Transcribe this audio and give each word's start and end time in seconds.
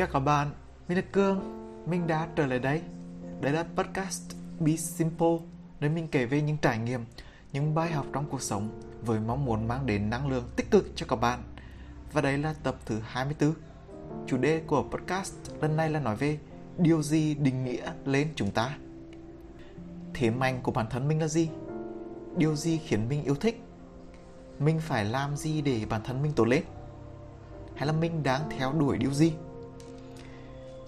Chào 0.00 0.08
các 0.12 0.20
bạn, 0.20 0.50
mình 0.88 0.98
là 0.98 1.04
Cương, 1.12 1.40
mình 1.86 2.06
đã 2.06 2.28
trở 2.36 2.46
lại 2.46 2.58
đây. 2.58 2.82
Đây 3.40 3.52
là 3.52 3.64
podcast 3.76 4.32
Be 4.60 4.76
Simple, 4.76 5.38
nơi 5.80 5.90
mình 5.90 6.08
kể 6.08 6.26
về 6.26 6.42
những 6.42 6.56
trải 6.56 6.78
nghiệm, 6.78 7.04
những 7.52 7.74
bài 7.74 7.92
học 7.92 8.06
trong 8.12 8.26
cuộc 8.30 8.42
sống 8.42 8.80
với 9.02 9.20
mong 9.20 9.44
muốn 9.44 9.68
mang 9.68 9.86
đến 9.86 10.10
năng 10.10 10.28
lượng 10.28 10.44
tích 10.56 10.70
cực 10.70 10.86
cho 10.94 11.06
các 11.08 11.16
bạn. 11.16 11.42
Và 12.12 12.20
đây 12.20 12.38
là 12.38 12.54
tập 12.62 12.76
thứ 12.86 13.00
24. 13.04 13.54
Chủ 14.26 14.36
đề 14.36 14.62
của 14.66 14.82
podcast 14.82 15.34
lần 15.60 15.76
này 15.76 15.90
là 15.90 16.00
nói 16.00 16.16
về 16.16 16.38
điều 16.78 17.02
gì 17.02 17.34
định 17.34 17.64
nghĩa 17.64 17.92
lên 18.04 18.28
chúng 18.36 18.50
ta. 18.50 18.76
Thế 20.14 20.30
mạnh 20.30 20.60
của 20.62 20.72
bản 20.72 20.86
thân 20.90 21.08
mình 21.08 21.20
là 21.20 21.28
gì? 21.28 21.48
Điều 22.36 22.56
gì 22.56 22.78
khiến 22.78 23.08
mình 23.08 23.24
yêu 23.24 23.34
thích? 23.34 23.62
Mình 24.58 24.80
phải 24.80 25.04
làm 25.04 25.36
gì 25.36 25.62
để 25.62 25.86
bản 25.88 26.00
thân 26.04 26.22
mình 26.22 26.32
tốt 26.32 26.44
lên? 26.44 26.62
Hay 27.76 27.86
là 27.86 27.92
mình 27.92 28.22
đang 28.22 28.50
theo 28.50 28.72
đuổi 28.72 28.98
điều 28.98 29.12
gì? 29.12 29.32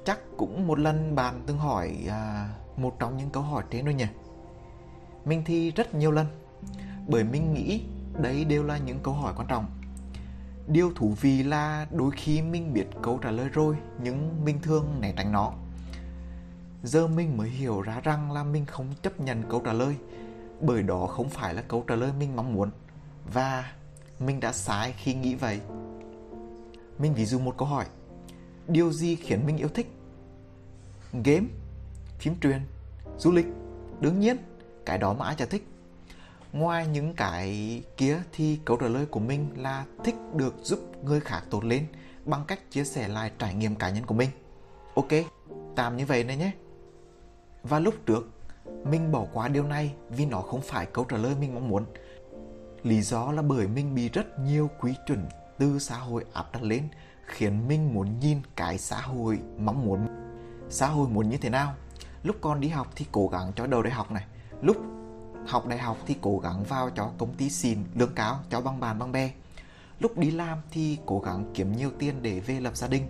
Chắc 0.04 0.18
cũng 0.36 0.66
một 0.66 0.78
lần 0.78 1.14
bạn 1.14 1.42
từng 1.46 1.58
hỏi 1.58 1.96
à, 2.08 2.48
một 2.76 2.98
trong 2.98 3.16
những 3.16 3.30
câu 3.30 3.42
hỏi 3.42 3.64
trên 3.70 3.84
rồi 3.84 3.94
nhỉ? 3.94 4.06
Mình 5.24 5.42
thi 5.44 5.70
rất 5.70 5.94
nhiều 5.94 6.10
lần 6.10 6.26
bởi 7.08 7.24
mình 7.24 7.54
nghĩ 7.54 7.82
đấy 8.22 8.44
đều 8.44 8.64
là 8.64 8.78
những 8.78 8.98
câu 9.02 9.14
hỏi 9.14 9.32
quan 9.36 9.48
trọng. 9.48 9.66
Điều 10.66 10.92
thú 10.94 11.14
vị 11.20 11.42
là 11.42 11.86
đôi 11.90 12.10
khi 12.16 12.42
mình 12.42 12.72
biết 12.72 12.86
câu 13.02 13.18
trả 13.22 13.30
lời 13.30 13.48
rồi 13.48 13.76
nhưng 14.02 14.44
mình 14.44 14.60
thường 14.62 14.86
né 15.00 15.12
tránh 15.16 15.32
nó. 15.32 15.52
Giờ 16.82 17.06
mình 17.06 17.36
mới 17.36 17.48
hiểu 17.48 17.82
ra 17.82 18.00
rằng 18.00 18.32
là 18.32 18.44
mình 18.44 18.66
không 18.66 18.86
chấp 19.02 19.20
nhận 19.20 19.42
câu 19.48 19.60
trả 19.64 19.72
lời 19.72 19.96
bởi 20.60 20.82
đó 20.82 21.06
không 21.06 21.28
phải 21.28 21.54
là 21.54 21.62
câu 21.62 21.84
trả 21.88 21.94
lời 21.94 22.12
mình 22.18 22.36
mong 22.36 22.52
muốn. 22.52 22.70
Và 23.32 23.72
mình 24.18 24.40
đã 24.40 24.52
sai 24.52 24.94
khi 24.96 25.14
nghĩ 25.14 25.34
vậy. 25.34 25.60
Mình 26.98 27.14
ví 27.14 27.24
dụ 27.24 27.38
một 27.38 27.54
câu 27.58 27.68
hỏi 27.68 27.84
điều 28.72 28.92
gì 28.92 29.16
khiến 29.16 29.46
mình 29.46 29.56
yêu 29.56 29.68
thích? 29.68 29.86
Game, 31.24 31.46
phim 32.18 32.40
truyền, 32.40 32.60
du 33.18 33.32
lịch. 33.32 33.46
Đương 34.00 34.20
nhiên, 34.20 34.36
cái 34.86 34.98
đó 34.98 35.12
mà 35.12 35.24
ai 35.26 35.34
chả 35.34 35.46
thích. 35.46 35.66
Ngoài 36.52 36.86
những 36.86 37.14
cái 37.14 37.82
kia 37.96 38.22
thì 38.32 38.58
câu 38.64 38.76
trả 38.76 38.88
lời 38.88 39.06
của 39.06 39.20
mình 39.20 39.48
là 39.56 39.84
thích 40.04 40.14
được 40.34 40.54
giúp 40.62 40.78
người 41.04 41.20
khác 41.20 41.42
tốt 41.50 41.64
lên 41.64 41.86
bằng 42.24 42.44
cách 42.48 42.70
chia 42.70 42.84
sẻ 42.84 43.08
lại 43.08 43.30
trải 43.38 43.54
nghiệm 43.54 43.74
cá 43.74 43.90
nhân 43.90 44.06
của 44.06 44.14
mình. 44.14 44.30
Ok, 44.94 45.08
tạm 45.76 45.96
như 45.96 46.06
vậy 46.06 46.24
này 46.24 46.36
nhé. 46.36 46.52
Và 47.62 47.78
lúc 47.78 47.94
trước, 48.06 48.28
mình 48.84 49.12
bỏ 49.12 49.26
qua 49.32 49.48
điều 49.48 49.64
này 49.64 49.94
vì 50.10 50.26
nó 50.26 50.40
không 50.40 50.60
phải 50.60 50.86
câu 50.86 51.04
trả 51.04 51.16
lời 51.16 51.34
mình 51.40 51.54
mong 51.54 51.68
muốn. 51.68 51.84
Lý 52.82 53.02
do 53.02 53.32
là 53.32 53.42
bởi 53.42 53.68
mình 53.68 53.94
bị 53.94 54.08
rất 54.08 54.38
nhiều 54.38 54.70
quy 54.80 54.94
chuẩn 55.06 55.26
từ 55.58 55.78
xã 55.78 55.96
hội 55.96 56.24
áp 56.32 56.52
đặt 56.52 56.62
lên 56.62 56.88
khiến 57.32 57.68
mình 57.68 57.94
muốn 57.94 58.18
nhìn 58.20 58.40
cái 58.56 58.78
xã 58.78 59.00
hội 59.00 59.38
mong 59.58 59.86
muốn. 59.86 60.06
Xã 60.68 60.86
hội 60.86 61.08
muốn 61.08 61.28
như 61.28 61.36
thế 61.36 61.50
nào? 61.50 61.74
Lúc 62.22 62.36
con 62.40 62.60
đi 62.60 62.68
học 62.68 62.88
thì 62.96 63.06
cố 63.12 63.28
gắng 63.28 63.52
cho 63.56 63.66
đầu 63.66 63.82
đại 63.82 63.92
học 63.92 64.10
này. 64.10 64.24
Lúc 64.62 64.76
học 65.46 65.66
đại 65.66 65.78
học 65.78 65.96
thì 66.06 66.16
cố 66.20 66.38
gắng 66.38 66.64
vào 66.64 66.90
cho 66.90 67.10
công 67.18 67.34
ty 67.34 67.50
xịn 67.50 67.78
lương 67.94 68.14
cao, 68.14 68.40
cho 68.50 68.60
bằng 68.60 68.80
bàn 68.80 68.98
bằng 68.98 69.12
bè. 69.12 69.30
Lúc 70.00 70.18
đi 70.18 70.30
làm 70.30 70.58
thì 70.70 70.98
cố 71.06 71.20
gắng 71.20 71.44
kiếm 71.54 71.76
nhiều 71.76 71.90
tiền 71.98 72.22
để 72.22 72.40
về 72.40 72.60
lập 72.60 72.76
gia 72.76 72.88
đình. 72.88 73.06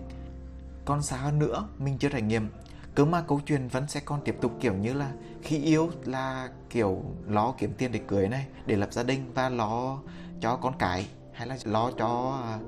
Còn 0.85 1.01
xa 1.01 1.17
hơn 1.17 1.39
nữa, 1.39 1.67
mình 1.77 1.97
chưa 1.97 2.09
trải 2.09 2.21
nghiệm. 2.21 2.49
Cứ 2.95 3.05
mà 3.05 3.21
câu 3.21 3.39
chuyện 3.45 3.67
vẫn 3.67 3.87
sẽ 3.87 3.99
còn 3.99 4.21
tiếp 4.21 4.37
tục 4.41 4.51
kiểu 4.59 4.73
như 4.73 4.93
là 4.93 5.11
khi 5.41 5.63
yêu 5.63 5.89
là 6.05 6.49
kiểu 6.69 7.03
lo 7.27 7.53
kiếm 7.57 7.73
tiền 7.77 7.91
để 7.91 7.99
cưới 8.07 8.27
này, 8.27 8.47
để 8.65 8.75
lập 8.75 8.93
gia 8.93 9.03
đình 9.03 9.31
và 9.33 9.49
lo 9.49 9.99
cho 10.41 10.55
con 10.55 10.73
cái, 10.79 11.07
hay 11.33 11.47
là 11.47 11.57
lo 11.63 11.91
cho 11.97 12.39
à, 12.43 12.59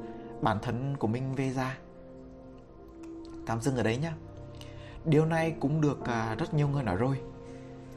bản 0.46 0.60
thân 0.62 0.98
của 0.98 1.08
mình 1.08 1.36
về 1.36 1.50
ra 1.50 1.78
tạm 3.46 3.62
dừng 3.62 3.76
ở 3.76 3.84
đấy 3.84 3.98
nhá. 3.98 4.14
Điều 5.06 5.26
này 5.26 5.56
cũng 5.60 5.82
được 5.82 6.06
à, 6.06 6.36
rất 6.36 6.54
nhiều 6.54 6.68
người 6.68 6.84
nói 6.84 6.96
rồi. 6.96 7.20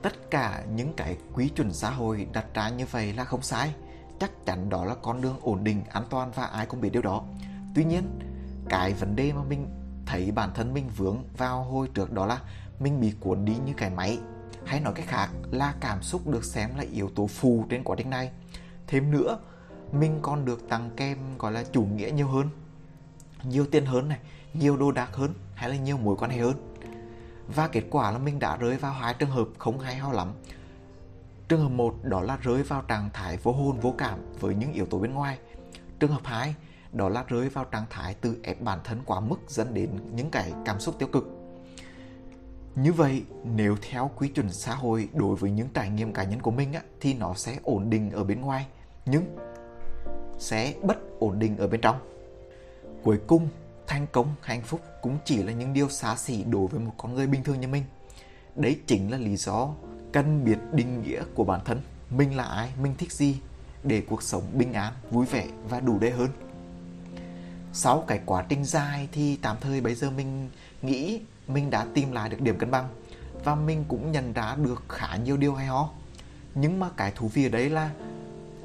Tất 0.02 0.30
cả 0.30 0.64
những 0.74 0.92
cái 0.96 1.16
quy 1.32 1.48
chuẩn 1.48 1.72
xã 1.72 1.90
hội 1.90 2.26
đặt 2.32 2.46
ra 2.54 2.68
như 2.68 2.86
vậy 2.90 3.12
là 3.12 3.24
không 3.24 3.42
sai. 3.42 3.74
Chắc 4.20 4.30
chắn 4.46 4.68
đó 4.68 4.84
là 4.84 4.94
con 4.94 5.20
đường 5.20 5.36
ổn 5.42 5.64
định, 5.64 5.82
an 5.90 6.04
toàn 6.10 6.30
và 6.34 6.44
ai 6.44 6.66
cũng 6.66 6.80
biết 6.80 6.90
điều 6.92 7.02
đó. 7.02 7.24
Tuy 7.74 7.84
nhiên, 7.84 8.18
cái 8.68 8.92
vấn 8.92 9.16
đề 9.16 9.32
mà 9.32 9.42
mình 9.42 9.66
thấy 10.06 10.30
bản 10.30 10.50
thân 10.54 10.74
mình 10.74 10.88
vướng 10.96 11.24
vào 11.36 11.62
hồi 11.62 11.88
trước 11.94 12.12
đó 12.12 12.26
là 12.26 12.40
mình 12.78 13.00
bị 13.00 13.14
cuốn 13.20 13.44
đi 13.44 13.56
như 13.66 13.72
cái 13.76 13.90
máy. 13.90 14.18
Hay 14.64 14.80
nói 14.80 14.92
cách 14.96 15.06
khác 15.08 15.28
là 15.50 15.74
cảm 15.80 16.02
xúc 16.02 16.26
được 16.26 16.44
xem 16.44 16.70
là 16.76 16.84
yếu 16.92 17.10
tố 17.14 17.26
phù 17.26 17.64
trên 17.68 17.84
quá 17.84 17.96
trình 17.98 18.10
này. 18.10 18.30
Thêm 18.86 19.10
nữa 19.10 19.38
mình 19.92 20.18
còn 20.22 20.44
được 20.44 20.68
tặng 20.68 20.90
kem 20.96 21.18
gọi 21.38 21.52
là 21.52 21.64
chủ 21.72 21.82
nghĩa 21.82 22.10
nhiều 22.10 22.28
hơn 22.28 22.48
nhiều 23.44 23.66
tiền 23.70 23.86
hơn 23.86 24.08
này 24.08 24.18
nhiều 24.54 24.76
đồ 24.76 24.92
đạc 24.92 25.08
hơn 25.12 25.34
hay 25.54 25.70
là 25.70 25.76
nhiều 25.76 25.96
mối 25.96 26.16
quan 26.16 26.30
hệ 26.30 26.38
hơn. 26.38 26.54
Và 27.54 27.68
kết 27.68 27.82
quả 27.90 28.10
là 28.10 28.18
mình 28.18 28.38
đã 28.38 28.56
rơi 28.56 28.76
vào 28.76 28.92
hai 28.92 29.14
trường 29.14 29.30
hợp 29.30 29.48
không 29.58 29.78
hay 29.78 29.96
ho 29.96 30.12
lắm. 30.12 30.32
Trường 31.48 31.60
hợp 31.60 31.68
một 31.68 31.94
đó 32.02 32.20
là 32.20 32.36
rơi 32.36 32.62
vào 32.62 32.82
trạng 32.82 33.10
thái 33.12 33.36
vô 33.36 33.52
hồn 33.52 33.80
vô 33.80 33.94
cảm 33.98 34.18
với 34.40 34.54
những 34.54 34.72
yếu 34.72 34.86
tố 34.86 34.98
bên 34.98 35.14
ngoài. 35.14 35.38
Trường 35.98 36.10
hợp 36.10 36.20
hai 36.24 36.54
đó 36.92 37.08
là 37.08 37.24
rơi 37.28 37.48
vào 37.48 37.64
trạng 37.64 37.86
thái 37.90 38.14
tự 38.14 38.36
ép 38.42 38.62
bản 38.62 38.78
thân 38.84 39.00
quá 39.04 39.20
mức 39.20 39.36
dẫn 39.48 39.74
đến 39.74 39.90
những 40.12 40.30
cái 40.30 40.52
cảm 40.64 40.80
xúc 40.80 40.94
tiêu 40.98 41.08
cực. 41.12 41.28
Như 42.74 42.92
vậy 42.92 43.24
nếu 43.44 43.76
theo 43.90 44.10
quy 44.16 44.28
chuẩn 44.28 44.52
xã 44.52 44.74
hội 44.74 45.08
đối 45.14 45.36
với 45.36 45.50
những 45.50 45.68
trải 45.74 45.90
nghiệm 45.90 46.12
cá 46.12 46.24
nhân 46.24 46.40
của 46.40 46.50
mình 46.50 46.72
á, 46.72 46.82
thì 47.00 47.14
nó 47.14 47.34
sẽ 47.34 47.58
ổn 47.62 47.90
định 47.90 48.10
ở 48.10 48.24
bên 48.24 48.40
ngoài. 48.40 48.66
Nhưng 49.06 49.36
sẽ 50.38 50.74
bất 50.82 50.98
ổn 51.18 51.38
định 51.38 51.56
ở 51.56 51.66
bên 51.66 51.80
trong. 51.80 51.98
Cuối 53.02 53.18
cùng, 53.26 53.48
thành 53.86 54.06
công, 54.12 54.34
hạnh 54.40 54.62
phúc 54.62 54.80
cũng 55.02 55.18
chỉ 55.24 55.42
là 55.42 55.52
những 55.52 55.72
điều 55.72 55.88
xa 55.88 56.16
xỉ 56.16 56.44
đối 56.44 56.66
với 56.66 56.80
một 56.80 56.92
con 56.96 57.14
người 57.14 57.26
bình 57.26 57.42
thường 57.42 57.60
như 57.60 57.68
mình. 57.68 57.84
Đấy 58.56 58.78
chính 58.86 59.10
là 59.10 59.18
lý 59.18 59.36
do 59.36 59.68
cần 60.12 60.44
biết 60.44 60.58
định 60.72 61.02
nghĩa 61.02 61.22
của 61.34 61.44
bản 61.44 61.60
thân, 61.64 61.80
mình 62.10 62.36
là 62.36 62.44
ai, 62.44 62.70
mình 62.82 62.94
thích 62.98 63.12
gì, 63.12 63.38
để 63.82 64.02
cuộc 64.08 64.22
sống 64.22 64.42
bình 64.52 64.72
an, 64.72 64.92
vui 65.10 65.26
vẻ 65.26 65.46
và 65.68 65.80
đủ 65.80 65.98
đầy 65.98 66.10
hơn. 66.10 66.28
Sau 67.72 68.04
cái 68.06 68.20
quá 68.26 68.44
trình 68.48 68.64
dài 68.64 69.08
thì 69.12 69.36
tạm 69.36 69.56
thời 69.60 69.80
bây 69.80 69.94
giờ 69.94 70.10
mình 70.10 70.50
nghĩ 70.82 71.20
mình 71.48 71.70
đã 71.70 71.86
tìm 71.94 72.12
lại 72.12 72.28
được 72.28 72.40
điểm 72.40 72.58
cân 72.58 72.70
bằng 72.70 72.88
và 73.44 73.54
mình 73.54 73.84
cũng 73.88 74.12
nhận 74.12 74.32
ra 74.32 74.56
được 74.56 74.82
khá 74.88 75.16
nhiều 75.16 75.36
điều 75.36 75.54
hay 75.54 75.66
ho. 75.66 75.90
Nhưng 76.54 76.80
mà 76.80 76.90
cái 76.96 77.12
thú 77.16 77.28
vị 77.28 77.46
ở 77.46 77.48
đấy 77.48 77.70
là 77.70 77.90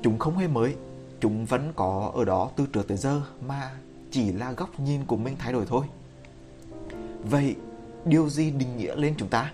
chúng 0.01 0.19
không 0.19 0.38
hề 0.38 0.47
mới 0.47 0.75
chúng 1.23 1.45
vẫn 1.45 1.73
có 1.75 2.11
ở 2.16 2.25
đó 2.25 2.50
từ 2.56 2.66
trước 2.66 2.88
tới 2.88 2.97
giờ, 2.97 3.22
mà 3.47 3.72
chỉ 4.11 4.31
là 4.31 4.51
góc 4.51 4.79
nhìn 4.79 5.06
của 5.06 5.16
mình 5.16 5.35
thay 5.39 5.53
đổi 5.53 5.66
thôi. 5.69 5.85
Vậy, 7.23 7.56
điều 8.06 8.29
gì 8.29 8.51
định 8.51 8.78
nghĩa 8.78 8.95
lên 8.95 9.16
chúng 9.17 9.29
ta? 9.29 9.51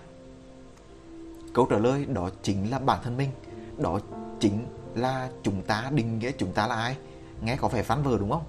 Câu 1.54 1.66
trả 1.70 1.78
lời 1.78 2.06
đó 2.06 2.30
chính 2.42 2.70
là 2.70 2.78
bản 2.78 2.98
thân 3.04 3.16
mình. 3.16 3.30
Đó 3.78 4.00
chính 4.40 4.66
là 4.94 5.30
chúng 5.42 5.62
ta 5.62 5.90
định 5.94 6.18
nghĩa 6.18 6.30
chúng 6.38 6.52
ta 6.52 6.66
là 6.66 6.74
ai? 6.74 6.96
Nghe 7.42 7.56
có 7.56 7.68
vẻ 7.68 7.82
phán 7.82 8.02
vờ 8.02 8.18
đúng 8.18 8.30
không? 8.30 8.44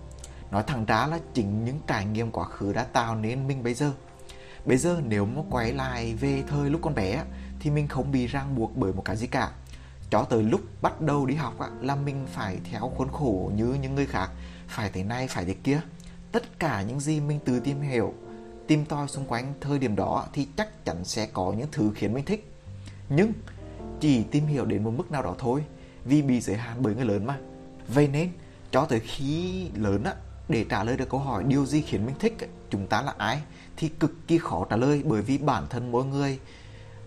Nói 0.52 0.64
thẳng 0.68 0.86
ra 0.86 1.08
là 1.08 1.20
chính 1.34 1.66
những 1.66 1.80
trải 1.88 2.06
nghiệm 2.06 2.32
quá 2.32 2.46
khứ 2.46 2.74
đã 2.74 2.84
tạo 2.84 3.16
nên 3.16 3.48
mình 3.48 3.64
bây 3.64 3.74
giờ. 3.74 3.92
Bây 4.66 4.78
giờ 4.78 5.02
nếu 5.06 5.26
mà 5.26 5.42
quay 5.50 5.74
lại 5.74 6.16
về 6.16 6.44
thời 6.48 6.70
lúc 6.70 6.82
con 6.84 6.96
bé 6.96 7.24
thì 7.60 7.70
mình 7.70 7.88
không 7.88 8.12
bị 8.12 8.28
ràng 8.28 8.56
buộc 8.56 8.78
bởi 8.78 8.94
một 8.94 9.06
cái 9.06 9.16
gì 9.16 9.28
cả 9.28 9.52
cho 10.12 10.24
tới 10.24 10.44
lúc 10.44 10.62
bắt 10.82 11.02
đầu 11.02 11.26
đi 11.26 11.36
học 11.36 11.60
á, 11.60 11.70
là 11.82 11.96
mình 11.96 12.28
phải 12.32 12.58
theo 12.72 12.92
khuôn 12.98 13.12
khổ 13.12 13.52
như 13.56 13.66
những 13.66 13.96
người 13.96 14.06
khác. 14.06 14.32
Phải 14.68 14.90
thế 14.94 15.04
này, 15.04 15.28
phải 15.28 15.46
thế 15.46 15.56
kia. 15.64 15.82
Tất 16.32 16.60
cả 16.60 16.82
những 16.82 17.00
gì 17.00 17.20
mình 17.20 17.40
tự 17.46 17.60
tìm 17.60 17.82
hiểu, 17.82 18.14
tìm 18.68 18.86
tòi 18.86 19.08
xung 19.08 19.26
quanh 19.26 19.54
thời 19.62 19.80
điểm 19.80 19.96
đó 19.96 20.28
thì 20.34 20.48
chắc 20.58 20.86
chắn 20.86 21.06
sẽ 21.06 21.26
có 21.26 21.54
những 21.58 21.68
thứ 21.72 21.92
khiến 21.96 22.14
mình 22.14 22.26
thích. 22.26 22.54
Nhưng 23.10 23.32
chỉ 24.00 24.24
tìm 24.24 24.48
hiểu 24.48 24.66
đến 24.66 24.84
một 24.84 24.92
mức 24.98 25.12
nào 25.12 25.24
đó 25.24 25.36
thôi, 25.40 25.64
vì 26.06 26.22
bị 26.22 26.42
giới 26.42 26.58
hạn 26.58 26.78
bởi 26.80 26.96
người 26.96 27.06
lớn 27.06 27.26
mà. 27.26 27.38
Vậy 27.88 28.08
nên, 28.08 28.30
cho 28.72 28.86
tới 28.86 29.00
khi 29.00 29.68
lớn 29.76 30.04
á, 30.04 30.14
để 30.50 30.66
trả 30.70 30.84
lời 30.84 30.98
được 30.98 31.10
câu 31.10 31.20
hỏi 31.20 31.44
điều 31.48 31.66
gì 31.66 31.82
khiến 31.82 32.06
mình 32.06 32.16
thích 32.20 32.38
chúng 32.70 32.88
ta 32.88 33.02
là 33.02 33.14
ai, 33.18 33.42
thì 33.78 33.90
cực 33.90 34.28
kỳ 34.28 34.38
khó 34.38 34.66
trả 34.70 34.76
lời 34.76 35.02
bởi 35.06 35.22
vì 35.22 35.38
bản 35.38 35.64
thân 35.70 35.92
mỗi 35.92 36.06
người 36.06 36.40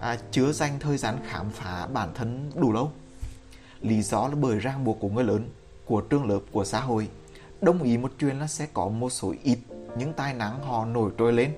à, 0.05 0.19
chưa 0.31 0.53
dành 0.53 0.79
thời 0.81 0.97
gian 0.97 1.19
khám 1.27 1.51
phá 1.51 1.87
bản 1.87 2.15
thân 2.15 2.51
đủ 2.55 2.73
lâu. 2.73 2.93
Lý 3.81 4.03
do 4.03 4.29
là 4.29 4.35
bởi 4.35 4.59
ràng 4.59 4.85
buộc 4.85 5.01
của 5.01 5.09
người 5.09 5.25
lớn 5.25 5.49
của 5.85 6.01
trường 6.01 6.29
lớp 6.29 6.41
của 6.53 6.65
xã 6.65 6.81
hội. 6.81 7.09
Đồng 7.61 7.83
ý 7.83 7.99
một 7.99 8.13
chuyện 8.21 8.39
là 8.39 8.47
sẽ 8.47 8.67
có 8.75 8.89
một 8.89 9.11
số 9.11 9.35
ít 9.43 9.59
những 9.99 10.13
tai 10.13 10.35
nạn 10.35 10.63
họ 10.65 10.85
nổi 10.85 11.11
trôi 11.19 11.33
lên. 11.33 11.55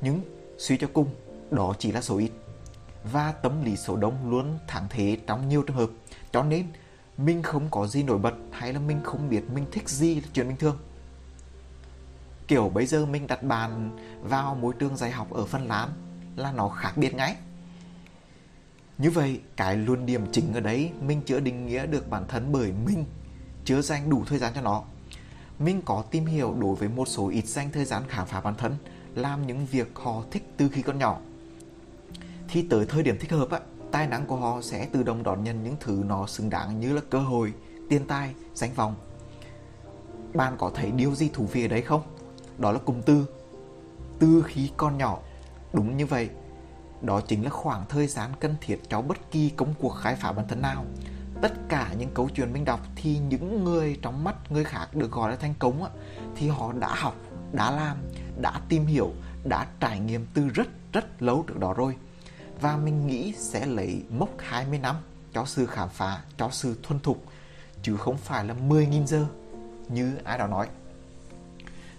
Nhưng 0.00 0.20
suy 0.58 0.76
cho 0.76 0.86
cùng 0.92 1.08
đó 1.50 1.74
chỉ 1.78 1.92
là 1.92 2.02
số 2.02 2.18
ít. 2.18 2.30
Và 3.12 3.32
tâm 3.32 3.64
lý 3.64 3.76
số 3.76 3.96
đông 3.96 4.30
luôn 4.30 4.58
thẳng 4.66 4.86
thế 4.90 5.18
trong 5.26 5.48
nhiều 5.48 5.62
trường 5.62 5.76
hợp. 5.76 5.90
Cho 6.32 6.42
nên 6.42 6.66
mình 7.18 7.42
không 7.42 7.68
có 7.70 7.86
gì 7.86 8.02
nổi 8.02 8.18
bật 8.18 8.34
hay 8.50 8.72
là 8.72 8.80
mình 8.80 9.00
không 9.04 9.28
biết 9.28 9.42
mình 9.54 9.64
thích 9.72 9.88
gì 9.88 10.14
là 10.14 10.28
chuyện 10.32 10.48
bình 10.48 10.56
thường. 10.56 10.78
Kiểu 12.48 12.68
bây 12.68 12.86
giờ 12.86 13.06
mình 13.06 13.26
đặt 13.26 13.42
bàn 13.42 13.90
vào 14.22 14.54
môi 14.54 14.74
trường 14.78 14.96
dạy 14.96 15.10
học 15.10 15.30
ở 15.30 15.44
Phân 15.44 15.68
Lan 15.68 15.88
là 16.36 16.52
nó 16.52 16.68
khác 16.68 16.92
biệt 16.96 17.14
ngay 17.14 17.36
như 18.98 19.10
vậy, 19.10 19.40
cái 19.56 19.76
luận 19.76 20.06
điểm 20.06 20.26
chính 20.32 20.54
ở 20.54 20.60
đấy 20.60 20.90
mình 21.00 21.20
chưa 21.26 21.40
định 21.40 21.66
nghĩa 21.66 21.86
được 21.86 22.10
bản 22.10 22.24
thân 22.28 22.52
bởi 22.52 22.72
mình 22.86 23.04
chưa 23.64 23.82
dành 23.82 24.10
đủ 24.10 24.24
thời 24.26 24.38
gian 24.38 24.52
cho 24.54 24.60
nó. 24.60 24.82
Mình 25.58 25.82
có 25.84 26.04
tìm 26.10 26.26
hiểu 26.26 26.54
đối 26.58 26.74
với 26.74 26.88
một 26.88 27.08
số 27.08 27.28
ít 27.28 27.46
dành 27.46 27.70
thời 27.72 27.84
gian 27.84 28.02
khám 28.08 28.26
phá 28.26 28.40
bản 28.40 28.54
thân, 28.58 28.76
làm 29.14 29.46
những 29.46 29.66
việc 29.66 29.90
họ 29.94 30.22
thích 30.30 30.42
từ 30.56 30.68
khi 30.68 30.82
còn 30.82 30.98
nhỏ. 30.98 31.18
Thì 32.48 32.66
tới 32.70 32.86
thời 32.86 33.02
điểm 33.02 33.18
thích 33.20 33.30
hợp 33.30 33.50
á, 33.50 33.60
tài 33.90 34.08
năng 34.08 34.26
của 34.26 34.36
họ 34.36 34.62
sẽ 34.62 34.86
tự 34.92 35.02
động 35.02 35.22
đón 35.22 35.44
nhận 35.44 35.64
những 35.64 35.76
thứ 35.80 36.02
nó 36.06 36.26
xứng 36.26 36.50
đáng 36.50 36.80
như 36.80 36.92
là 36.92 37.00
cơ 37.10 37.18
hội, 37.18 37.52
tiền 37.88 38.06
tài, 38.06 38.34
danh 38.54 38.74
vọng. 38.74 38.94
Bạn 40.34 40.54
có 40.58 40.70
thấy 40.74 40.90
điều 40.90 41.14
gì 41.14 41.30
thú 41.32 41.44
vị 41.44 41.64
ở 41.64 41.68
đấy 41.68 41.82
không? 41.82 42.02
Đó 42.58 42.72
là 42.72 42.78
cụm 42.78 43.02
từ 43.02 43.26
từ 44.18 44.42
khi 44.46 44.70
còn 44.76 44.98
nhỏ. 44.98 45.18
Đúng 45.72 45.96
như 45.96 46.06
vậy 46.06 46.28
đó 47.02 47.20
chính 47.20 47.44
là 47.44 47.50
khoảng 47.50 47.84
thời 47.88 48.06
gian 48.06 48.30
cần 48.40 48.54
thiết 48.60 48.82
cho 48.88 49.00
bất 49.00 49.30
kỳ 49.30 49.50
công 49.50 49.74
cuộc 49.80 49.88
khai 49.90 50.16
phá 50.16 50.32
bản 50.32 50.48
thân 50.48 50.62
nào 50.62 50.84
tất 51.42 51.52
cả 51.68 51.94
những 51.98 52.10
câu 52.14 52.28
chuyện 52.34 52.52
mình 52.52 52.64
đọc 52.64 52.80
thì 52.96 53.18
những 53.18 53.64
người 53.64 53.98
trong 54.02 54.24
mắt 54.24 54.52
người 54.52 54.64
khác 54.64 54.94
được 54.94 55.10
gọi 55.10 55.30
là 55.30 55.36
thành 55.36 55.54
công 55.58 55.84
á, 55.84 55.90
thì 56.36 56.48
họ 56.48 56.72
đã 56.72 56.94
học 56.94 57.16
đã 57.52 57.70
làm 57.70 57.96
đã 58.40 58.60
tìm 58.68 58.86
hiểu 58.86 59.12
đã 59.44 59.66
trải 59.80 60.00
nghiệm 60.00 60.26
từ 60.34 60.48
rất 60.48 60.68
rất 60.92 61.22
lâu 61.22 61.44
trước 61.48 61.58
đó 61.58 61.74
rồi 61.74 61.96
và 62.60 62.76
mình 62.76 63.06
nghĩ 63.06 63.34
sẽ 63.38 63.66
lấy 63.66 64.02
mốc 64.10 64.30
20 64.38 64.78
năm 64.78 64.96
cho 65.32 65.44
sự 65.44 65.66
khám 65.66 65.88
phá, 65.88 66.20
cho 66.36 66.50
sự 66.50 66.76
thuần 66.82 67.00
thục 67.00 67.24
chứ 67.82 67.96
không 67.96 68.16
phải 68.16 68.44
là 68.44 68.54
10.000 68.68 69.06
giờ 69.06 69.26
như 69.88 70.16
ai 70.24 70.38
đó 70.38 70.46
nói. 70.46 70.68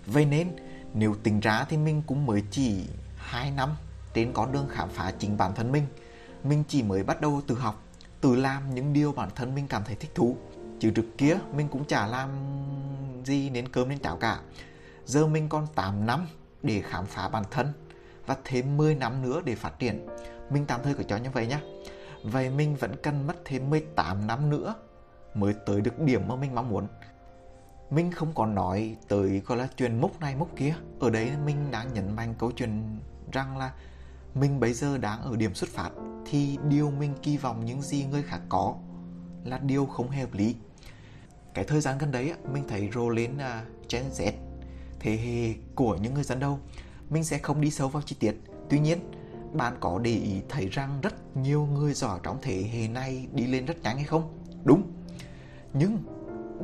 Vậy 0.05 0.25
nên 0.25 0.55
nếu 0.93 1.15
tính 1.23 1.39
ra 1.39 1.65
thì 1.69 1.77
mình 1.77 2.01
cũng 2.07 2.25
mới 2.25 2.43
chỉ 2.51 2.85
2 3.17 3.51
năm 3.51 3.75
trên 4.17 4.33
con 4.33 4.51
đường 4.51 4.67
khám 4.69 4.89
phá 4.89 5.11
chính 5.19 5.37
bản 5.37 5.55
thân 5.55 5.71
mình. 5.71 5.85
Mình 6.43 6.63
chỉ 6.67 6.83
mới 6.83 7.03
bắt 7.03 7.21
đầu 7.21 7.41
tự 7.47 7.55
học, 7.55 7.83
tự 8.21 8.35
làm 8.35 8.75
những 8.75 8.93
điều 8.93 9.11
bản 9.11 9.29
thân 9.35 9.55
mình 9.55 9.67
cảm 9.67 9.83
thấy 9.85 9.95
thích 9.95 10.11
thú. 10.15 10.37
Chứ 10.79 10.91
trước 10.91 11.05
kia 11.17 11.37
mình 11.55 11.67
cũng 11.67 11.85
chả 11.85 12.07
làm 12.07 12.29
gì 13.25 13.49
nên 13.49 13.67
cơm 13.67 13.89
nên 13.89 13.99
cháo 13.99 14.17
cả. 14.17 14.39
Giờ 15.05 15.27
mình 15.27 15.49
còn 15.49 15.67
8 15.75 16.05
năm 16.05 16.27
để 16.63 16.81
khám 16.81 17.05
phá 17.05 17.29
bản 17.29 17.43
thân 17.51 17.73
và 18.25 18.37
thêm 18.43 18.77
10 18.77 18.95
năm 18.95 19.21
nữa 19.21 19.41
để 19.45 19.55
phát 19.55 19.79
triển. 19.79 20.07
Mình 20.49 20.65
tạm 20.65 20.81
thời 20.83 20.93
cứ 20.93 21.03
cho 21.03 21.17
như 21.17 21.29
vậy 21.33 21.47
nhé. 21.47 21.59
Vậy 22.23 22.49
mình 22.49 22.75
vẫn 22.75 22.95
cần 23.03 23.27
mất 23.27 23.35
thêm 23.45 23.69
18 23.69 24.27
năm 24.27 24.49
nữa 24.49 24.75
mới 25.33 25.53
tới 25.65 25.81
được 25.81 25.99
điểm 25.99 26.27
mà 26.27 26.35
mình 26.35 26.55
mong 26.55 26.69
muốn. 26.69 26.87
Mình 27.89 28.11
không 28.11 28.33
còn 28.35 28.55
nói 28.55 28.95
tới 29.07 29.41
gọi 29.45 29.57
là 29.57 29.67
chuyện 29.77 30.01
mốc 30.01 30.21
này 30.21 30.35
mốc 30.35 30.55
kia. 30.55 30.73
Ở 30.99 31.09
đấy 31.09 31.31
mình 31.45 31.71
đang 31.71 31.93
nhấn 31.93 32.15
mạnh 32.15 32.33
câu 32.39 32.51
chuyện 32.51 32.99
rằng 33.31 33.57
là 33.57 33.71
mình 34.39 34.59
bây 34.59 34.73
giờ 34.73 34.97
đang 34.97 35.21
ở 35.21 35.35
điểm 35.35 35.55
xuất 35.55 35.69
phát 35.69 35.89
thì 36.25 36.57
điều 36.69 36.91
mình 36.91 37.13
kỳ 37.23 37.37
vọng 37.37 37.65
những 37.65 37.81
gì 37.81 38.05
người 38.05 38.23
khác 38.23 38.41
có 38.49 38.75
là 39.43 39.57
điều 39.57 39.85
không 39.85 40.09
hề 40.09 40.21
hợp 40.21 40.33
lý. 40.33 40.55
Cái 41.53 41.65
thời 41.65 41.81
gian 41.81 41.97
gần 41.97 42.11
đấy 42.11 42.33
mình 42.53 42.63
thấy 42.67 42.89
rồ 42.93 43.09
lên 43.09 43.35
uh, 43.35 43.89
Gen 43.89 44.03
Z 44.17 44.31
thế 44.99 45.17
hệ 45.17 45.53
của 45.75 45.95
những 45.95 46.13
người 46.13 46.23
dân 46.23 46.39
đâu 46.39 46.59
mình 47.09 47.23
sẽ 47.23 47.37
không 47.37 47.61
đi 47.61 47.71
sâu 47.71 47.89
vào 47.89 48.01
chi 48.01 48.15
tiết. 48.19 48.35
Tuy 48.69 48.79
nhiên 48.79 48.99
bạn 49.53 49.77
có 49.79 49.99
để 49.99 50.11
ý 50.11 50.41
thấy 50.49 50.67
rằng 50.67 50.99
rất 51.01 51.37
nhiều 51.37 51.65
người 51.65 51.93
giỏi 51.93 52.19
trong 52.23 52.37
thế 52.41 52.63
hệ 52.73 52.87
này 52.87 53.27
đi 53.33 53.47
lên 53.47 53.65
rất 53.65 53.83
nhanh 53.83 53.95
hay 53.95 54.05
không? 54.05 54.39
Đúng. 54.63 54.91
Nhưng 55.73 55.97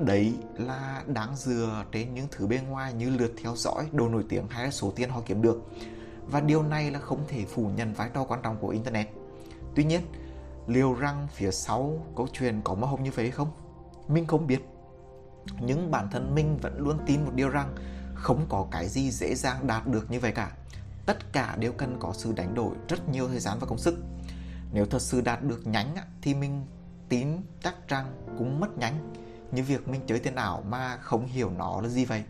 đấy 0.06 0.34
là 0.58 1.04
đáng 1.08 1.36
dựa 1.36 1.86
trên 1.92 2.14
những 2.14 2.28
thứ 2.32 2.48
bên 2.48 2.68
ngoài 2.68 2.94
như 2.94 3.10
lượt 3.10 3.34
theo 3.44 3.56
dõi 3.56 3.88
đồ 3.92 4.10
nổi 4.10 4.24
tiếng 4.30 4.48
hay 4.48 4.66
là 4.66 4.72
số 4.72 4.94
tiền 4.96 5.10
họ 5.10 5.22
kiếm 5.26 5.42
được 5.42 5.64
và 6.28 6.40
điều 6.42 6.64
này 6.64 6.92
là 6.92 7.00
không 7.00 7.24
thể 7.28 7.46
phủ 7.46 7.70
nhận 7.76 7.94
vai 7.94 8.10
trò 8.14 8.24
quan 8.24 8.42
trọng 8.44 8.58
của 8.58 8.70
internet. 8.70 9.08
Tuy 9.76 9.84
nhiên, 9.84 10.02
liệu 10.68 10.94
rằng 10.94 11.28
phía 11.34 11.52
sau 11.52 12.06
câu 12.16 12.28
chuyện 12.34 12.62
có 12.64 12.76
màu 12.76 12.90
hồng 12.90 13.04
như 13.04 13.12
vậy 13.12 13.32
không? 13.32 13.52
Mình 14.08 14.28
không 14.28 14.48
biết. 14.48 14.60
Nhưng 15.62 15.92
bản 15.92 16.08
thân 16.12 16.36
mình 16.36 16.58
vẫn 16.58 16.78
luôn 16.80 16.98
tin 17.06 17.26
một 17.26 17.32
điều 17.36 17.50
rằng 17.50 17.76
không 18.16 18.46
có 18.50 18.68
cái 18.72 18.88
gì 18.88 19.12
dễ 19.12 19.36
dàng 19.36 19.68
đạt 19.68 19.88
được 19.88 20.12
như 20.12 20.20
vậy 20.20 20.32
cả. 20.32 20.52
Tất 21.06 21.34
cả 21.34 21.56
đều 21.60 21.72
cần 21.72 21.98
có 22.00 22.14
sự 22.14 22.34
đánh 22.34 22.56
đổi 22.56 22.76
rất 22.88 23.10
nhiều 23.10 23.28
thời 23.28 23.40
gian 23.40 23.58
và 23.60 23.68
công 23.68 23.78
sức. 23.78 23.96
Nếu 24.74 24.86
thật 24.86 25.02
sự 25.02 25.22
đạt 25.22 25.44
được 25.44 25.68
nhánh 25.68 25.96
thì 26.22 26.34
mình 26.34 26.66
tin 27.10 27.28
chắc 27.64 27.88
rằng 27.88 28.14
cũng 28.38 28.60
mất 28.60 28.78
nhánh 28.78 29.14
như 29.52 29.64
việc 29.64 29.88
mình 29.88 30.02
chơi 30.08 30.20
tiền 30.20 30.36
ảo 30.36 30.64
mà 30.70 30.98
không 30.98 31.26
hiểu 31.26 31.52
nó 31.58 31.82
là 31.82 31.90
gì 31.90 32.06
vậy 32.06 32.24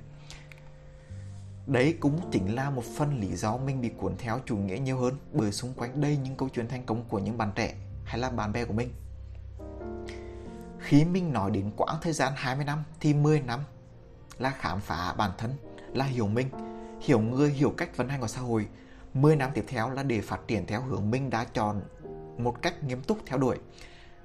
đấy 1.67 1.97
cũng 1.99 2.31
chính 2.31 2.55
là 2.55 2.69
một 2.69 2.83
phần 2.83 3.19
lý 3.19 3.35
do 3.35 3.57
mình 3.57 3.81
bị 3.81 3.89
cuốn 3.89 4.17
theo 4.17 4.39
chủ 4.45 4.57
nghĩa 4.57 4.77
nhiều 4.77 4.97
hơn 4.97 5.13
bởi 5.33 5.51
xung 5.51 5.73
quanh 5.73 6.01
đây 6.01 6.17
những 6.17 6.35
câu 6.35 6.49
chuyện 6.49 6.67
thành 6.67 6.85
công 6.85 7.03
của 7.09 7.19
những 7.19 7.37
bạn 7.37 7.51
trẻ 7.55 7.75
hay 8.03 8.19
là 8.19 8.29
bạn 8.29 8.53
bè 8.53 8.65
của 8.65 8.73
mình 8.73 8.89
khi 10.83 11.05
mình 11.05 11.33
nói 11.33 11.51
đến 11.51 11.71
quãng 11.77 11.97
thời 12.01 12.13
gian 12.13 12.33
20 12.35 12.65
năm 12.65 12.83
thì 12.99 13.13
10 13.13 13.39
năm 13.39 13.59
là 14.39 14.49
khám 14.49 14.79
phá 14.79 15.13
bản 15.17 15.31
thân 15.37 15.51
là 15.93 16.05
hiểu 16.05 16.27
mình, 16.27 16.47
hiểu 17.01 17.19
người, 17.19 17.49
hiểu 17.49 17.73
cách 17.77 17.97
vận 17.97 18.09
hành 18.09 18.21
của 18.21 18.27
xã 18.27 18.41
hội. 18.41 18.67
10 19.13 19.35
năm 19.35 19.51
tiếp 19.53 19.65
theo 19.67 19.89
là 19.89 20.03
để 20.03 20.21
phát 20.21 20.39
triển 20.47 20.65
theo 20.65 20.81
hướng 20.81 21.11
mình 21.11 21.29
đã 21.29 21.45
chọn 21.53 21.81
một 22.37 22.61
cách 22.61 22.83
nghiêm 22.83 23.01
túc 23.01 23.17
theo 23.25 23.37
đuổi. 23.37 23.57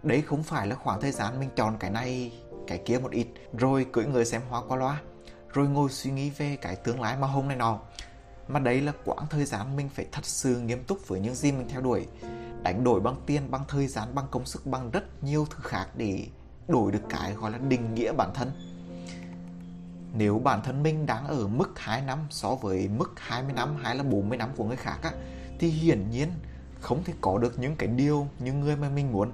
Đấy 0.03 0.23
không 0.23 0.43
phải 0.43 0.67
là 0.67 0.75
khoảng 0.75 1.01
thời 1.01 1.13
gian 1.13 1.41
mình 1.41 1.49
chọn 1.57 1.77
cái 1.81 1.91
này, 1.91 2.33
cái 2.67 2.79
kia 2.79 2.99
một 2.99 3.13
ít, 3.13 3.27
rồi 3.53 3.87
cưỡi 3.93 4.05
người 4.05 4.25
xem 4.25 4.43
hoa 4.49 4.63
qua 4.69 4.77
loa, 4.77 5.01
rồi 5.53 5.69
ngồi 5.69 5.91
suy 5.91 6.11
nghĩ 6.11 6.31
về 6.31 6.57
cái 6.57 6.77
tương 6.77 7.01
lai 7.01 7.17
mà 7.17 7.27
hôm 7.27 7.49
nay 7.49 7.57
nọ. 7.57 7.79
Mà 8.49 8.61
đấy 8.61 8.81
là 8.81 8.93
quãng 9.05 9.27
thời 9.31 9.45
gian 9.45 9.77
mình 9.77 9.89
phải 9.89 10.07
thật 10.13 10.25
sự 10.25 10.61
nghiêm 10.61 10.85
túc 10.85 11.09
với 11.09 11.21
những 11.21 11.35
gì 11.35 11.53
mình 11.53 11.69
theo 11.69 11.81
đuổi. 11.81 12.07
Đánh 12.63 12.85
đổi 12.85 13.01
bằng 13.01 13.17
tiền, 13.27 13.51
bằng 13.51 13.65
thời 13.69 13.87
gian, 13.87 14.15
bằng 14.15 14.27
công 14.31 14.47
sức, 14.47 14.67
bằng 14.67 14.91
rất 14.91 15.25
nhiều 15.25 15.47
thứ 15.51 15.59
khác 15.63 15.87
để 15.97 16.27
đổi 16.69 16.93
được 16.93 17.03
cái 17.09 17.33
gọi 17.33 17.51
là 17.51 17.59
định 17.59 17.95
nghĩa 17.95 18.13
bản 18.13 18.31
thân 18.35 18.51
nếu 20.15 20.39
bản 20.39 20.63
thân 20.63 20.83
mình 20.83 21.07
đang 21.07 21.27
ở 21.27 21.47
mức 21.47 21.79
2 21.79 22.03
năm 22.03 22.19
so 22.31 22.55
với 22.55 22.89
mức 22.89 23.13
20 23.17 23.53
năm 23.53 23.77
hay 23.83 23.95
là 23.97 24.03
40 24.03 24.39
năm 24.39 24.51
của 24.57 24.65
người 24.65 24.77
khác 24.77 24.99
á, 25.03 25.13
thì 25.59 25.69
hiển 25.69 26.11
nhiên 26.11 26.29
không 26.81 27.05
thể 27.05 27.13
có 27.21 27.39
được 27.39 27.59
những 27.59 27.77
cái 27.77 27.89
điều 27.89 28.27
những 28.39 28.61
người 28.61 28.77
mà 28.77 28.89
mình 28.89 29.13
muốn. 29.13 29.31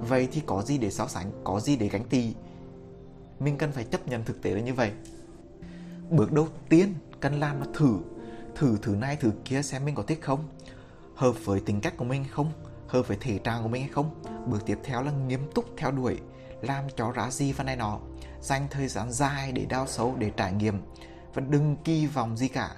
Vậy 0.00 0.28
thì 0.32 0.42
có 0.46 0.62
gì 0.62 0.78
để 0.78 0.90
so 0.90 1.06
sánh, 1.06 1.30
có 1.44 1.60
gì 1.60 1.76
để 1.76 1.88
gánh 1.88 2.04
tì? 2.04 2.34
Mình 3.40 3.58
cần 3.58 3.72
phải 3.72 3.84
chấp 3.84 4.08
nhận 4.08 4.24
thực 4.24 4.42
tế 4.42 4.50
là 4.50 4.60
như 4.60 4.74
vậy. 4.74 4.92
Bước 6.10 6.32
đầu 6.32 6.48
tiên 6.68 6.94
cần 7.20 7.40
làm 7.40 7.60
là 7.60 7.66
thử, 7.74 7.98
thử 8.54 8.78
thứ 8.82 8.94
này 8.94 9.16
thử 9.16 9.32
kia 9.44 9.62
xem 9.62 9.84
mình 9.84 9.94
có 9.94 10.02
thích 10.02 10.22
không, 10.22 10.48
hợp 11.14 11.32
với 11.44 11.60
tính 11.60 11.80
cách 11.80 11.94
của 11.96 12.04
mình 12.04 12.24
không, 12.30 12.52
hợp 12.88 13.08
với 13.08 13.16
thể 13.20 13.38
trạng 13.38 13.62
của 13.62 13.68
mình 13.68 13.82
hay 13.82 13.90
không. 13.90 14.22
Bước 14.46 14.66
tiếp 14.66 14.78
theo 14.84 15.02
là 15.02 15.12
nghiêm 15.12 15.50
túc 15.54 15.64
theo 15.76 15.90
đuổi, 15.90 16.20
làm 16.62 16.84
cho 16.96 17.12
ra 17.12 17.30
gì 17.30 17.52
và 17.52 17.64
này 17.64 17.76
nọ. 17.76 17.98
Dành 18.40 18.66
thời 18.70 18.88
gian 18.88 19.12
dài 19.12 19.52
để 19.52 19.64
đào 19.64 19.86
sâu 19.86 20.16
để 20.18 20.30
trải 20.36 20.52
nghiệm. 20.52 20.82
Và 21.34 21.42
đừng 21.48 21.76
kỳ 21.84 22.06
vọng 22.06 22.36
gì 22.36 22.48
cả. 22.48 22.70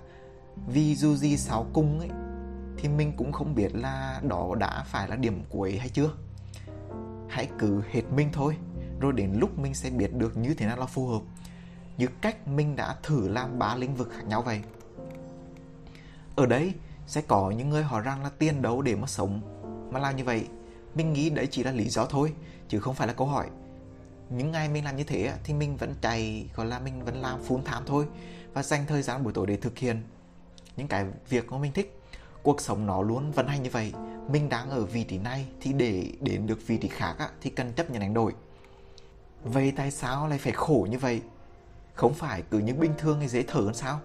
Vì 0.66 0.94
dù 0.94 1.16
gì 1.16 1.36
sáu 1.36 1.66
cung 1.72 2.00
ấy 2.00 2.10
thì 2.76 2.88
mình 2.88 3.12
cũng 3.16 3.32
không 3.32 3.54
biết 3.54 3.74
là 3.74 4.20
đó 4.22 4.54
đã 4.58 4.84
phải 4.86 5.08
là 5.08 5.16
điểm 5.16 5.42
cuối 5.48 5.78
hay 5.78 5.88
chưa. 5.88 6.10
Hãy 7.28 7.48
cứ 7.58 7.82
hết 7.90 8.02
mình 8.16 8.28
thôi. 8.32 8.56
Rồi 9.00 9.12
đến 9.12 9.32
lúc 9.38 9.58
mình 9.58 9.74
sẽ 9.74 9.90
biết 9.90 10.14
được 10.14 10.36
như 10.36 10.54
thế 10.54 10.66
nào 10.66 10.76
là 10.76 10.86
phù 10.86 11.06
hợp 11.06 11.20
như 11.98 12.06
cách 12.20 12.48
mình 12.48 12.76
đã 12.76 12.96
thử 13.02 13.28
làm 13.28 13.58
ba 13.58 13.76
lĩnh 13.76 13.94
vực 13.94 14.10
khác 14.12 14.24
nhau 14.26 14.42
vậy. 14.42 14.60
Ở 16.36 16.46
đấy 16.46 16.72
sẽ 17.06 17.20
có 17.20 17.50
những 17.50 17.68
người 17.68 17.82
hỏi 17.82 18.02
rằng 18.02 18.22
là 18.22 18.30
tiền 18.38 18.62
đâu 18.62 18.82
để 18.82 18.94
mà 18.94 19.06
sống. 19.06 19.40
Mà 19.90 20.00
làm 20.00 20.16
như 20.16 20.24
vậy 20.24 20.46
mình 20.94 21.12
nghĩ 21.12 21.30
đấy 21.30 21.48
chỉ 21.50 21.62
là 21.62 21.72
lý 21.72 21.88
do 21.88 22.06
thôi, 22.06 22.32
chứ 22.68 22.80
không 22.80 22.94
phải 22.94 23.06
là 23.06 23.12
câu 23.12 23.26
hỏi. 23.26 23.46
Những 24.30 24.52
ngày 24.52 24.68
mình 24.68 24.84
làm 24.84 24.96
như 24.96 25.04
thế 25.04 25.32
thì 25.44 25.54
mình 25.54 25.76
vẫn 25.76 25.94
chạy, 26.00 26.48
gọi 26.54 26.66
là 26.66 26.78
mình 26.78 27.04
vẫn 27.04 27.22
làm 27.22 27.42
full 27.42 27.62
time 27.62 27.82
thôi, 27.86 28.06
và 28.52 28.62
dành 28.62 28.86
thời 28.86 29.02
gian 29.02 29.24
buổi 29.24 29.32
tối 29.32 29.46
để 29.46 29.56
thực 29.56 29.78
hiện 29.78 30.02
những 30.76 30.88
cái 30.88 31.06
việc 31.28 31.52
mà 31.52 31.58
mình 31.58 31.72
thích. 31.72 32.00
Cuộc 32.42 32.60
sống 32.60 32.86
nó 32.86 33.02
luôn 33.02 33.32
vận 33.32 33.46
hành 33.46 33.62
như 33.62 33.70
vậy. 33.70 33.92
Mình 34.28 34.48
đang 34.48 34.70
ở 34.70 34.84
vị 34.84 35.04
trí 35.04 35.18
này, 35.18 35.46
thì 35.60 35.72
để 35.72 36.12
đến 36.20 36.46
được 36.46 36.66
vị 36.66 36.76
trí 36.76 36.88
khác 36.88 37.16
thì 37.40 37.50
cần 37.50 37.72
chấp 37.72 37.90
nhận 37.90 38.00
đánh 38.00 38.14
đổi. 38.14 38.32
Vậy 39.44 39.72
tại 39.76 39.90
sao 39.90 40.28
lại 40.28 40.38
phải 40.38 40.52
khổ 40.52 40.86
như 40.90 40.98
vậy? 40.98 41.22
Không 41.98 42.14
phải 42.14 42.42
cứ 42.50 42.58
những 42.58 42.80
bình 42.80 42.92
thường 42.98 43.18
hay 43.18 43.28
dễ 43.28 43.42
thở 43.42 43.60
hơn 43.60 43.74
sao? 43.74 44.00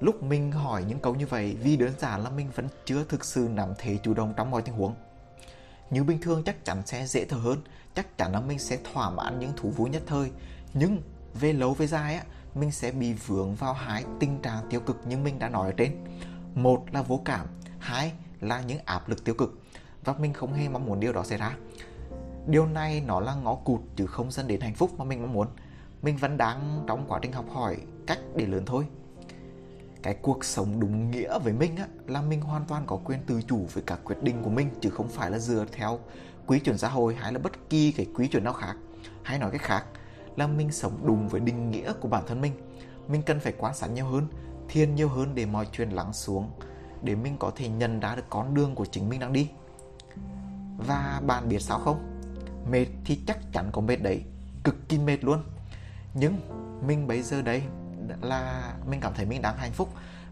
Lúc 0.00 0.22
mình 0.22 0.52
hỏi 0.52 0.84
những 0.88 0.98
câu 0.98 1.14
như 1.14 1.26
vậy, 1.26 1.56
vì 1.62 1.76
đơn 1.76 1.92
giản 1.98 2.24
là 2.24 2.30
mình 2.30 2.50
vẫn 2.54 2.68
chưa 2.84 3.04
thực 3.04 3.24
sự 3.24 3.48
nắm 3.50 3.74
thế 3.78 3.98
chủ 4.02 4.14
động 4.14 4.34
trong 4.36 4.50
mọi 4.50 4.62
tình 4.62 4.74
huống. 4.74 4.94
Như 5.90 6.04
bình 6.04 6.20
thường 6.20 6.42
chắc 6.44 6.64
chắn 6.64 6.82
sẽ 6.86 7.06
dễ 7.06 7.24
thở 7.24 7.36
hơn, 7.36 7.62
chắc 7.94 8.18
chắn 8.18 8.32
là 8.32 8.40
mình 8.40 8.58
sẽ 8.58 8.78
thỏa 8.92 9.10
mãn 9.10 9.38
những 9.38 9.52
thú 9.56 9.70
vui 9.70 9.90
nhất 9.90 10.02
thời. 10.06 10.30
Nhưng 10.74 11.02
về 11.40 11.52
lâu 11.52 11.74
về 11.74 11.86
dài 11.86 12.14
á, 12.14 12.24
mình 12.54 12.70
sẽ 12.70 12.90
bị 12.90 13.12
vướng 13.12 13.54
vào 13.54 13.72
hai 13.72 14.04
tình 14.20 14.42
trạng 14.42 14.66
tiêu 14.70 14.80
cực 14.80 15.06
như 15.06 15.16
mình 15.16 15.38
đã 15.38 15.48
nói 15.48 15.68
ở 15.68 15.72
trên. 15.76 16.04
Một 16.54 16.84
là 16.92 17.02
vô 17.02 17.20
cảm, 17.24 17.46
hai 17.78 18.12
là 18.40 18.60
những 18.60 18.78
áp 18.84 19.08
lực 19.08 19.24
tiêu 19.24 19.34
cực. 19.34 19.60
Và 20.04 20.12
mình 20.12 20.32
không 20.32 20.52
hề 20.52 20.68
mong 20.68 20.86
muốn 20.86 21.00
điều 21.00 21.12
đó 21.12 21.24
xảy 21.24 21.38
ra. 21.38 21.56
Điều 22.46 22.66
này 22.66 23.02
nó 23.06 23.20
là 23.20 23.34
ngõ 23.34 23.54
cụt 23.54 23.80
chứ 23.96 24.06
không 24.06 24.30
dẫn 24.30 24.48
đến 24.48 24.60
hạnh 24.60 24.74
phúc 24.74 24.90
mà 24.98 25.04
mình 25.04 25.22
mong 25.22 25.32
muốn 25.32 25.48
mình 26.02 26.16
vẫn 26.16 26.36
đang 26.36 26.84
trong 26.86 27.04
quá 27.08 27.18
trình 27.22 27.32
học 27.32 27.44
hỏi 27.52 27.76
cách 28.06 28.18
để 28.36 28.46
lớn 28.46 28.62
thôi. 28.66 28.86
Cái 30.02 30.14
cuộc 30.22 30.44
sống 30.44 30.80
đúng 30.80 31.10
nghĩa 31.10 31.38
với 31.38 31.52
mình 31.52 31.76
á, 31.76 31.86
là 32.06 32.22
mình 32.22 32.40
hoàn 32.40 32.64
toàn 32.64 32.86
có 32.86 32.96
quyền 33.04 33.18
tự 33.26 33.42
chủ 33.42 33.66
với 33.72 33.82
các 33.86 34.00
quyết 34.04 34.22
định 34.22 34.42
của 34.42 34.50
mình 34.50 34.70
chứ 34.80 34.90
không 34.90 35.08
phải 35.08 35.30
là 35.30 35.38
dựa 35.38 35.66
theo 35.72 35.98
quy 36.46 36.58
chuẩn 36.58 36.78
xã 36.78 36.88
hội 36.88 37.14
hay 37.14 37.32
là 37.32 37.38
bất 37.38 37.70
kỳ 37.70 37.92
cái 37.92 38.06
quy 38.14 38.28
chuẩn 38.28 38.44
nào 38.44 38.52
khác. 38.52 38.76
Hay 39.22 39.38
nói 39.38 39.50
cách 39.50 39.62
khác 39.62 39.84
là 40.36 40.46
mình 40.46 40.72
sống 40.72 40.98
đúng 41.02 41.28
với 41.28 41.40
định 41.40 41.70
nghĩa 41.70 41.92
của 41.92 42.08
bản 42.08 42.24
thân 42.26 42.40
mình. 42.40 42.52
Mình 43.08 43.22
cần 43.22 43.40
phải 43.40 43.52
quan 43.58 43.74
sát 43.74 43.86
nhiều 43.86 44.06
hơn 44.06 44.26
thiên 44.68 44.94
nhiều 44.94 45.08
hơn 45.08 45.34
để 45.34 45.46
mọi 45.46 45.66
chuyện 45.72 45.90
lắng 45.90 46.12
xuống 46.12 46.50
để 47.02 47.14
mình 47.14 47.36
có 47.38 47.52
thể 47.56 47.68
nhận 47.68 48.00
ra 48.00 48.14
được 48.16 48.24
con 48.30 48.54
đường 48.54 48.74
của 48.74 48.86
chính 48.86 49.08
mình 49.08 49.20
đang 49.20 49.32
đi. 49.32 49.48
Và 50.76 51.22
bạn 51.26 51.48
biết 51.48 51.62
sao 51.62 51.78
không? 51.78 52.20
Mệt 52.70 52.86
thì 53.04 53.20
chắc 53.26 53.38
chắn 53.52 53.70
có 53.72 53.80
mệt 53.80 53.96
đấy 53.96 54.22
cực 54.64 54.88
kỳ 54.88 54.98
mệt 54.98 55.24
luôn 55.24 55.42
nhưng 56.14 56.36
mình 56.86 57.06
bây 57.06 57.22
giờ 57.22 57.42
đây 57.42 57.62
là 58.20 58.74
mình 58.86 59.00
cảm 59.00 59.14
thấy 59.14 59.26
mình 59.26 59.42
đang 59.42 59.56
hạnh 59.56 59.72
phúc 59.72 59.88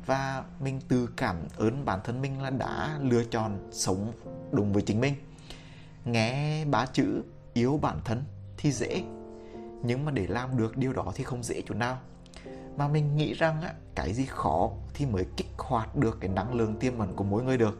và 0.06 0.44
mình 0.60 0.80
tự 0.88 1.08
cảm 1.16 1.36
ơn 1.56 1.84
bản 1.84 2.00
thân 2.04 2.22
mình 2.22 2.42
là 2.42 2.50
đã 2.50 2.98
lựa 3.00 3.24
chọn 3.24 3.68
sống 3.72 4.12
đúng 4.52 4.72
với 4.72 4.82
chính 4.82 5.00
mình. 5.00 5.14
Nghe 6.04 6.64
ba 6.64 6.86
chữ 6.86 7.22
yếu 7.52 7.78
bản 7.82 7.98
thân 8.04 8.24
thì 8.56 8.72
dễ 8.72 9.02
nhưng 9.82 10.04
mà 10.04 10.10
để 10.10 10.26
làm 10.26 10.56
được 10.56 10.76
điều 10.76 10.92
đó 10.92 11.12
thì 11.14 11.24
không 11.24 11.42
dễ 11.42 11.62
chút 11.62 11.74
nào. 11.76 11.98
Mà 12.76 12.88
mình 12.88 13.16
nghĩ 13.16 13.34
rằng 13.34 13.62
á, 13.62 13.72
cái 13.94 14.12
gì 14.12 14.26
khó 14.26 14.70
thì 14.94 15.06
mới 15.06 15.26
kích 15.36 15.50
hoạt 15.58 15.96
được 15.96 16.18
cái 16.20 16.30
năng 16.30 16.54
lượng 16.54 16.76
tiềm 16.76 16.98
ẩn 16.98 17.16
của 17.16 17.24
mỗi 17.24 17.42
người 17.42 17.58
được. 17.58 17.78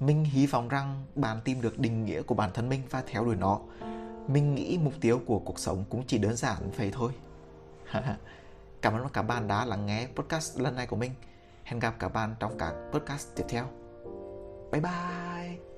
Mình 0.00 0.24
hy 0.24 0.46
vọng 0.46 0.68
rằng 0.68 1.04
bạn 1.14 1.40
tìm 1.44 1.60
được 1.60 1.78
định 1.78 2.04
nghĩa 2.04 2.22
của 2.22 2.34
bản 2.34 2.50
thân 2.54 2.68
mình 2.68 2.82
và 2.90 3.02
theo 3.06 3.24
đuổi 3.24 3.36
nó 3.36 3.60
mình 4.32 4.54
nghĩ 4.54 4.78
mục 4.82 4.94
tiêu 5.00 5.20
của 5.26 5.38
cuộc 5.38 5.58
sống 5.58 5.84
cũng 5.90 6.02
chỉ 6.06 6.18
đơn 6.18 6.36
giản 6.36 6.70
vậy 6.76 6.90
thôi. 6.92 7.12
Cảm 8.82 8.94
ơn 8.94 9.08
các 9.12 9.22
bạn 9.22 9.48
đã 9.48 9.64
lắng 9.64 9.86
nghe 9.86 10.08
podcast 10.14 10.60
lần 10.60 10.76
này 10.76 10.86
của 10.86 10.96
mình. 10.96 11.10
Hẹn 11.64 11.80
gặp 11.80 11.94
các 11.98 12.08
bạn 12.08 12.34
trong 12.40 12.58
các 12.58 12.74
podcast 12.92 13.28
tiếp 13.36 13.44
theo. 13.48 13.66
Bye 14.72 14.80
bye! 14.80 15.69